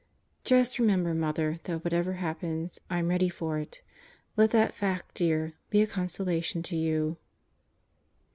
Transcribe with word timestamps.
Just 0.43 0.79
remember, 0.79 1.13
Mother, 1.13 1.59
that 1.65 1.83
whatever 1.83 2.13
happens, 2.13 2.79
I'm 2.89 3.09
ready 3.09 3.29
for 3.29 3.59
it. 3.59 3.81
Let 4.35 4.49
that 4.49 4.73
fact, 4.73 5.13
dear, 5.13 5.53
be 5.69 5.83
a 5.83 5.85
consolation 5.85 6.63
to 6.63 6.75
you. 6.75 7.17